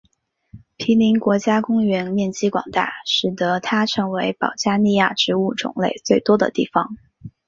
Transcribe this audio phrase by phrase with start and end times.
[0.77, 6.97] 皮林国家公园面积广大使得它成为保加利亚植物种类最多的地方。